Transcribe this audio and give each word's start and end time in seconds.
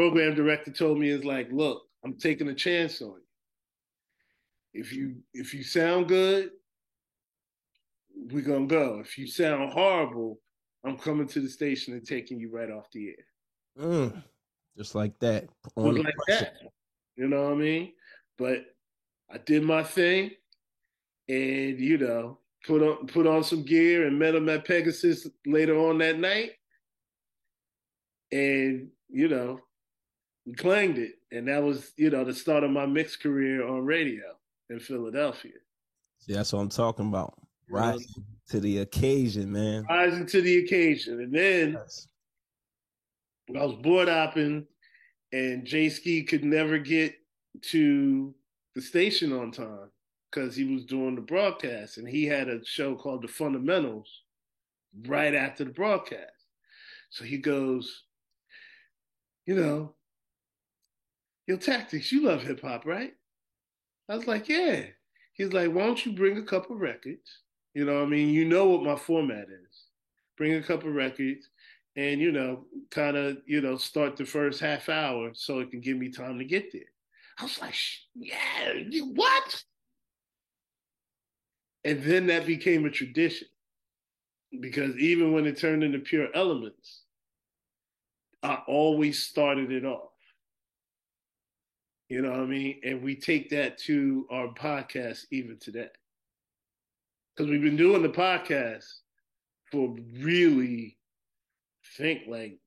program 0.00 0.34
director 0.34 0.70
told 0.70 0.98
me 0.98 1.10
is 1.10 1.26
like, 1.26 1.52
look, 1.52 1.82
I'm 2.02 2.14
taking 2.14 2.48
a 2.48 2.54
chance 2.54 3.02
on 3.02 3.08
you. 3.08 4.80
If 4.80 4.94
you 4.94 5.16
if 5.34 5.52
you 5.52 5.62
sound 5.62 6.08
good, 6.08 6.52
we're 8.32 8.40
gonna 8.40 8.66
go. 8.66 8.98
If 9.00 9.18
you 9.18 9.26
sound 9.26 9.74
horrible, 9.74 10.40
I'm 10.86 10.96
coming 10.96 11.28
to 11.28 11.40
the 11.40 11.50
station 11.50 11.92
and 11.92 12.06
taking 12.06 12.40
you 12.40 12.50
right 12.50 12.70
off 12.70 12.90
the 12.92 13.08
air. 13.08 13.84
Mm, 13.84 14.22
just 14.74 14.94
like 14.94 15.18
that. 15.18 15.44
On 15.76 15.96
like 15.96 16.14
that. 16.28 16.54
You 17.16 17.28
know 17.28 17.42
what 17.42 17.52
I 17.52 17.56
mean? 17.56 17.92
But 18.38 18.64
I 19.30 19.36
did 19.36 19.64
my 19.64 19.82
thing, 19.82 20.30
and 21.28 21.78
you 21.78 21.98
know, 21.98 22.38
put 22.66 22.82
on 22.82 23.06
put 23.06 23.26
on 23.26 23.44
some 23.44 23.64
gear 23.64 24.06
and 24.06 24.18
met 24.18 24.34
him 24.34 24.48
at 24.48 24.66
Pegasus 24.66 25.26
later 25.44 25.76
on 25.76 25.98
that 25.98 26.18
night, 26.18 26.52
and 28.32 28.88
you 29.10 29.28
know, 29.28 29.60
we 30.46 30.54
clanged 30.54 30.98
it, 30.98 31.16
and 31.32 31.48
that 31.48 31.62
was 31.62 31.92
you 31.96 32.10
know 32.10 32.24
the 32.24 32.34
start 32.34 32.64
of 32.64 32.70
my 32.70 32.86
mixed 32.86 33.22
career 33.22 33.66
on 33.66 33.84
radio 33.84 34.22
in 34.68 34.80
Philadelphia. 34.80 35.52
See, 36.18 36.34
that's 36.34 36.52
what 36.52 36.60
I'm 36.60 36.68
talking 36.68 37.08
about. 37.08 37.34
Rising 37.68 38.06
um, 38.16 38.24
to 38.48 38.60
the 38.60 38.78
occasion, 38.78 39.52
man. 39.52 39.86
Rising 39.88 40.26
to 40.26 40.40
the 40.40 40.58
occasion, 40.58 41.20
and 41.20 41.32
then 41.32 41.72
yes. 41.72 42.08
I 43.56 43.64
was 43.64 43.76
board 43.76 44.08
hopping, 44.08 44.66
and 45.32 45.66
Jay 45.66 45.88
Ski 45.88 46.22
could 46.22 46.44
never 46.44 46.78
get 46.78 47.14
to 47.62 48.34
the 48.74 48.82
station 48.82 49.32
on 49.32 49.50
time 49.50 49.90
because 50.30 50.54
he 50.54 50.64
was 50.64 50.84
doing 50.84 51.14
the 51.14 51.20
broadcast, 51.20 51.98
and 51.98 52.08
he 52.08 52.24
had 52.24 52.48
a 52.48 52.64
show 52.64 52.94
called 52.94 53.22
The 53.22 53.28
Fundamentals 53.28 54.22
right 55.06 55.34
after 55.34 55.64
the 55.64 55.70
broadcast. 55.70 56.30
So 57.10 57.24
he 57.24 57.38
goes, 57.38 58.04
you 59.46 59.56
know, 59.56 59.94
Yo, 61.50 61.56
Tactics, 61.56 62.12
you 62.12 62.22
love 62.22 62.44
hip 62.44 62.60
hop, 62.60 62.86
right? 62.86 63.12
I 64.08 64.14
was 64.14 64.28
like, 64.28 64.48
yeah. 64.48 64.84
He's 65.32 65.52
like, 65.52 65.72
why 65.72 65.84
don't 65.84 66.06
you 66.06 66.12
bring 66.12 66.38
a 66.38 66.44
couple 66.44 66.76
records? 66.76 67.40
You 67.74 67.84
know, 67.84 68.00
I 68.00 68.06
mean, 68.06 68.28
you 68.28 68.44
know 68.44 68.68
what 68.68 68.84
my 68.84 68.94
format 68.94 69.48
is. 69.48 69.86
Bring 70.38 70.54
a 70.54 70.62
couple 70.62 70.90
records 70.90 71.48
and, 71.96 72.20
you 72.20 72.30
know, 72.30 72.66
kind 72.92 73.16
of, 73.16 73.38
you 73.46 73.60
know, 73.60 73.76
start 73.76 74.16
the 74.16 74.24
first 74.24 74.60
half 74.60 74.88
hour 74.88 75.30
so 75.34 75.58
it 75.58 75.72
can 75.72 75.80
give 75.80 75.96
me 75.96 76.08
time 76.08 76.38
to 76.38 76.44
get 76.44 76.70
there. 76.70 76.82
I 77.36 77.42
was 77.42 77.60
like, 77.60 77.74
yeah, 78.14 78.74
what? 79.12 79.64
And 81.84 82.00
then 82.04 82.28
that 82.28 82.46
became 82.46 82.86
a 82.86 82.90
tradition 82.90 83.48
because 84.60 84.96
even 84.98 85.32
when 85.32 85.46
it 85.46 85.58
turned 85.58 85.82
into 85.82 85.98
pure 85.98 86.28
elements, 86.32 87.02
I 88.40 88.60
always 88.68 89.20
started 89.20 89.72
it 89.72 89.84
off. 89.84 90.09
You 92.10 92.22
know 92.22 92.32
what 92.32 92.40
I 92.40 92.46
mean? 92.46 92.80
And 92.82 93.02
we 93.02 93.14
take 93.14 93.48
that 93.50 93.78
to 93.78 94.26
our 94.30 94.48
podcast 94.48 95.26
even 95.30 95.56
today. 95.60 95.86
Because 97.36 97.48
we've 97.48 97.62
been 97.62 97.76
doing 97.76 98.02
the 98.02 98.08
podcast 98.08 98.84
for 99.70 99.96
really, 100.18 100.98
I 101.84 102.02
think 102.02 102.22
like 102.26 102.58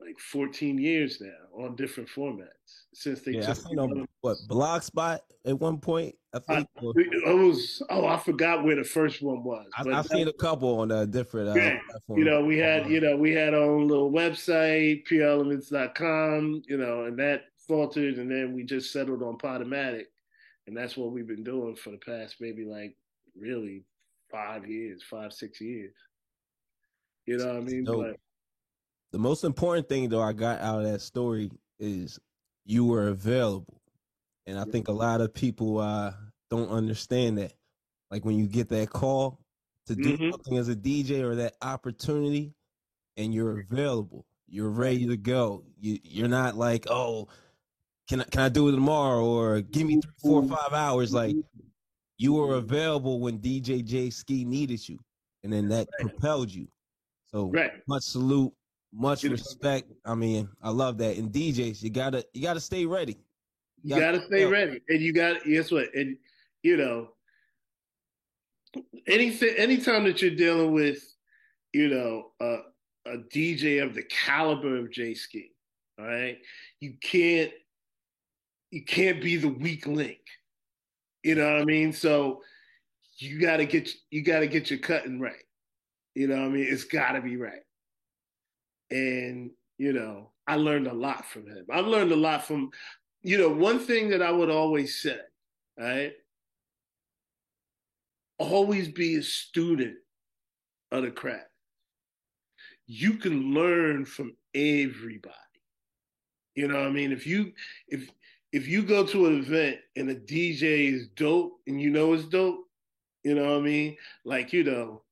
like 0.00 0.18
14 0.18 0.78
years 0.78 1.20
now 1.20 1.64
on 1.64 1.76
different 1.76 2.08
formats 2.08 2.86
since 2.94 3.20
they 3.20 3.32
yeah, 3.32 3.52
took 3.52 3.66
I 3.66 3.76
on 3.76 4.08
what 4.22 4.38
Blogspot 4.48 5.20
at 5.44 5.60
one 5.60 5.78
point. 5.78 6.14
I 6.48 6.56
think 6.56 6.68
I, 6.78 7.30
it 7.30 7.38
was 7.38 7.82
oh 7.90 8.06
I 8.06 8.16
forgot 8.18 8.64
where 8.64 8.76
the 8.76 8.84
first 8.84 9.22
one 9.22 9.42
was. 9.42 9.66
I, 9.76 9.88
have 9.94 10.06
seen 10.06 10.28
a 10.28 10.32
couple 10.32 10.80
on 10.80 10.90
a 10.90 11.06
different 11.06 11.50
uh, 11.50 11.54
yeah. 11.54 11.78
You 12.08 12.24
know, 12.24 12.44
we 12.44 12.58
had 12.58 12.82
uh-huh. 12.82 12.90
you 12.90 13.00
know 13.00 13.16
we 13.16 13.32
had 13.32 13.54
our 13.54 13.62
own 13.62 13.88
little 13.88 14.10
website 14.10 15.06
pureelements.com. 15.06 16.62
You 16.66 16.76
know, 16.76 17.04
and 17.04 17.18
that 17.18 17.44
faltered, 17.66 18.18
and 18.18 18.30
then 18.30 18.54
we 18.54 18.64
just 18.64 18.92
settled 18.92 19.22
on 19.22 19.38
Podomatic, 19.38 20.04
and 20.66 20.76
that's 20.76 20.96
what 20.96 21.12
we've 21.12 21.26
been 21.26 21.44
doing 21.44 21.76
for 21.76 21.90
the 21.90 21.98
past 21.98 22.36
maybe 22.40 22.64
like 22.64 22.96
really 23.36 23.84
five 24.30 24.68
years, 24.68 25.02
five 25.02 25.32
six 25.32 25.60
years. 25.60 25.94
You 27.26 27.38
know 27.38 27.46
what 27.46 27.56
I 27.56 27.60
mean? 27.60 27.84
But 27.84 28.16
the 29.12 29.18
most 29.18 29.44
important 29.44 29.88
thing 29.88 30.08
though 30.08 30.22
I 30.22 30.32
got 30.32 30.60
out 30.60 30.80
of 30.80 30.90
that 30.90 31.00
story 31.00 31.50
is 31.78 32.18
you 32.64 32.84
were 32.84 33.08
available. 33.08 33.80
And 34.46 34.58
I 34.58 34.64
think 34.64 34.88
a 34.88 34.92
lot 34.92 35.20
of 35.20 35.34
people 35.34 35.78
uh, 35.78 36.12
don't 36.50 36.70
understand 36.70 37.38
that. 37.38 37.52
Like 38.10 38.24
when 38.24 38.38
you 38.38 38.46
get 38.46 38.68
that 38.70 38.90
call 38.90 39.40
to 39.86 39.94
do 39.94 40.16
mm-hmm. 40.16 40.30
something 40.30 40.56
as 40.56 40.68
a 40.68 40.76
DJ 40.76 41.22
or 41.22 41.34
that 41.36 41.54
opportunity 41.62 42.54
and 43.16 43.34
you're 43.34 43.60
available, 43.60 44.26
you're 44.48 44.70
ready 44.70 45.06
to 45.06 45.16
go. 45.16 45.64
You 45.78 45.98
you're 46.02 46.28
not 46.28 46.56
like, 46.56 46.86
oh, 46.88 47.28
can 48.08 48.22
I 48.22 48.24
can 48.24 48.40
I 48.42 48.48
do 48.48 48.68
it 48.68 48.72
tomorrow 48.72 49.24
or 49.24 49.60
give 49.60 49.86
me 49.86 50.00
three, 50.00 50.12
four, 50.22 50.42
five 50.44 50.72
hours? 50.72 51.12
Like 51.12 51.36
you 52.16 52.34
were 52.34 52.54
available 52.54 53.20
when 53.20 53.38
DJ 53.38 53.84
J 53.84 54.10
Ski 54.10 54.44
needed 54.44 54.88
you. 54.88 54.98
And 55.44 55.52
then 55.52 55.68
that 55.68 55.88
right. 56.00 56.10
propelled 56.10 56.50
you. 56.50 56.66
So 57.30 57.50
right. 57.50 57.72
much 57.86 58.02
salute 58.02 58.52
much 58.92 59.24
respect. 59.24 59.92
I 60.04 60.14
mean, 60.14 60.48
I 60.62 60.70
love 60.70 60.98
that. 60.98 61.16
And 61.16 61.30
DJs, 61.30 61.82
you 61.82 61.90
gotta 61.90 62.24
you 62.32 62.42
gotta 62.42 62.60
stay 62.60 62.86
ready. 62.86 63.16
You, 63.82 63.94
you 63.94 64.00
gotta, 64.00 64.18
gotta, 64.18 64.26
stay 64.26 64.44
ready, 64.44 64.80
and 64.88 65.00
you 65.00 65.12
got 65.12 65.44
guess 65.44 65.70
what? 65.70 65.94
And 65.94 66.16
you 66.62 66.76
know, 66.76 67.08
anything, 69.06 69.54
anytime 69.56 70.04
that 70.04 70.22
you're 70.22 70.30
dealing 70.32 70.72
with, 70.72 71.02
you 71.72 71.88
know, 71.88 72.32
uh, 72.40 72.62
a 73.06 73.18
DJ 73.32 73.82
of 73.82 73.94
the 73.94 74.02
caliber 74.04 74.78
of 74.78 74.90
J 74.90 75.14
Ski, 75.14 75.52
all 75.98 76.06
right, 76.06 76.38
you 76.80 76.94
can't 77.02 77.52
you 78.70 78.84
can't 78.84 79.22
be 79.22 79.36
the 79.36 79.48
weak 79.48 79.86
link. 79.86 80.20
You 81.22 81.34
know 81.34 81.50
what 81.52 81.62
I 81.62 81.64
mean? 81.64 81.92
So 81.92 82.42
you 83.16 83.40
gotta 83.40 83.64
get 83.64 83.90
you 84.10 84.22
gotta 84.22 84.46
get 84.46 84.70
your 84.70 84.78
cutting 84.78 85.20
right. 85.20 85.34
You 86.14 86.28
know 86.28 86.36
what 86.36 86.46
I 86.46 86.48
mean? 86.48 86.66
It's 86.68 86.84
gotta 86.84 87.20
be 87.20 87.36
right 87.36 87.62
and 88.90 89.50
you 89.76 89.92
know 89.92 90.30
i 90.46 90.54
learned 90.56 90.86
a 90.86 90.92
lot 90.92 91.24
from 91.26 91.46
him 91.46 91.64
i 91.70 91.80
learned 91.80 92.12
a 92.12 92.16
lot 92.16 92.44
from 92.44 92.70
you 93.22 93.36
know 93.36 93.48
one 93.48 93.78
thing 93.78 94.08
that 94.08 94.22
i 94.22 94.30
would 94.30 94.50
always 94.50 95.00
say 95.02 95.18
right 95.78 96.12
always 98.38 98.88
be 98.88 99.16
a 99.16 99.22
student 99.22 99.96
of 100.92 101.02
the 101.02 101.10
craft 101.10 101.44
you 102.86 103.14
can 103.14 103.52
learn 103.52 104.04
from 104.04 104.34
everybody 104.54 105.34
you 106.54 106.66
know 106.66 106.78
what 106.78 106.86
i 106.86 106.90
mean 106.90 107.12
if 107.12 107.26
you 107.26 107.52
if 107.88 108.08
if 108.52 108.66
you 108.66 108.82
go 108.82 109.04
to 109.04 109.26
an 109.26 109.38
event 109.38 109.76
and 109.96 110.08
a 110.08 110.14
dj 110.14 110.62
is 110.62 111.08
dope 111.08 111.60
and 111.66 111.80
you 111.80 111.90
know 111.90 112.12
it's 112.14 112.24
dope 112.24 112.64
you 113.24 113.34
know 113.34 113.52
what 113.52 113.58
i 113.58 113.62
mean 113.62 113.96
like 114.24 114.52
you 114.52 114.64
know 114.64 115.02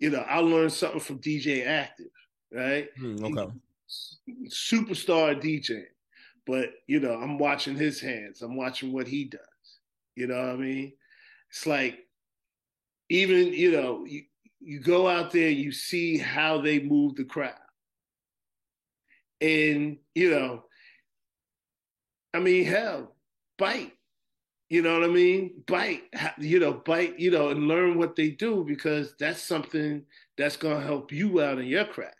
you 0.00 0.10
know, 0.10 0.24
I 0.28 0.38
learned 0.38 0.72
something 0.72 1.00
from 1.00 1.18
DJ 1.18 1.66
Active, 1.66 2.10
right? 2.52 2.88
Mm, 2.98 3.38
okay. 3.38 3.52
Superstar 4.48 5.40
DJ. 5.40 5.84
But, 6.46 6.70
you 6.86 7.00
know, 7.00 7.14
I'm 7.14 7.38
watching 7.38 7.76
his 7.76 8.00
hands. 8.00 8.42
I'm 8.42 8.56
watching 8.56 8.92
what 8.92 9.06
he 9.06 9.24
does. 9.24 9.40
You 10.16 10.26
know 10.26 10.38
what 10.38 10.48
I 10.48 10.56
mean? 10.56 10.92
It's 11.50 11.66
like 11.66 12.06
even, 13.08 13.52
you 13.52 13.72
know, 13.72 14.04
you, 14.04 14.22
you 14.60 14.80
go 14.80 15.08
out 15.08 15.32
there, 15.32 15.48
you 15.48 15.72
see 15.72 16.16
how 16.16 16.60
they 16.60 16.80
move 16.80 17.16
the 17.16 17.24
crowd. 17.24 17.54
And, 19.40 19.98
you 20.14 20.30
know, 20.30 20.64
I 22.32 22.38
mean, 22.38 22.64
hell, 22.64 23.16
bite. 23.58 23.92
You 24.68 24.82
know 24.82 25.00
what 25.00 25.08
I 25.08 25.12
mean? 25.12 25.64
Bite, 25.66 26.02
you 26.38 26.60
know, 26.60 26.74
bite, 26.74 27.18
you 27.18 27.32
know, 27.32 27.48
and 27.48 27.66
learn 27.66 27.98
what 27.98 28.14
they 28.14 28.30
do 28.30 28.64
because 28.64 29.14
that's 29.18 29.42
something 29.42 30.04
that's 30.38 30.56
going 30.56 30.76
to 30.76 30.86
help 30.86 31.10
you 31.10 31.42
out 31.42 31.58
in 31.58 31.66
your 31.66 31.86
craft. 31.86 32.19